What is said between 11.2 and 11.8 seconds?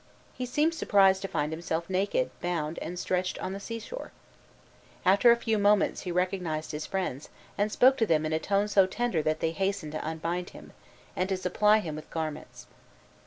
to supply